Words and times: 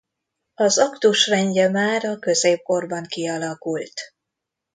Az 0.53 0.79
aktus 0.79 1.27
rendje 1.27 1.69
már 1.69 2.05
a 2.05 2.19
középkorban 2.19 3.03
kialakult. 3.03 4.01